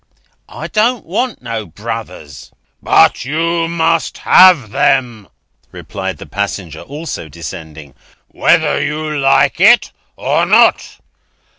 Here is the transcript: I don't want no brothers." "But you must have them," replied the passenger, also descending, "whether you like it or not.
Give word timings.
I 0.49 0.67
don't 0.67 1.05
want 1.05 1.43
no 1.43 1.67
brothers." 1.67 2.49
"But 2.81 3.23
you 3.23 3.67
must 3.67 4.17
have 4.17 4.71
them," 4.71 5.27
replied 5.71 6.17
the 6.17 6.25
passenger, 6.25 6.81
also 6.81 7.29
descending, 7.29 7.93
"whether 8.29 8.81
you 8.83 9.15
like 9.15 9.59
it 9.59 9.91
or 10.15 10.47
not. 10.47 10.97